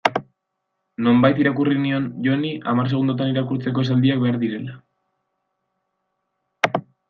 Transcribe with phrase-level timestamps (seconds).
[1.07, 4.79] Nonbait irakurri nion Joni hamar segundotan irakurtzeko esaldiak behar direla.